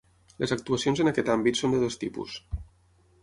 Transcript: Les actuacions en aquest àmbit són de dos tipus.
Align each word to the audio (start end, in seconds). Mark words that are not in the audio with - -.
Les 0.43 0.53
actuacions 0.55 1.01
en 1.03 1.11
aquest 1.11 1.29
àmbit 1.35 1.59
són 1.61 1.75
de 1.77 1.81
dos 1.85 1.97
tipus. 2.05 2.39